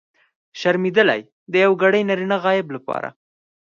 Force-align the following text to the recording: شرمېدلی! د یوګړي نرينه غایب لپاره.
شرمېدلی! 0.59 1.21
د 1.51 1.53
یوګړي 1.65 2.01
نرينه 2.09 2.37
غایب 2.43 2.67
لپاره. 2.75 3.09